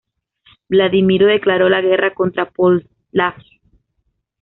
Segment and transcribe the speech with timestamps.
[0.67, 3.45] Vladimiro declaró la guerra contra Pólatsk.